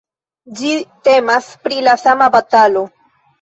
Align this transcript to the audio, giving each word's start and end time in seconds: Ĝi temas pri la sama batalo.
Ĝi 0.61 0.71
temas 1.07 1.51
pri 1.67 1.79
la 1.89 1.95
sama 2.05 2.31
batalo. 2.39 2.85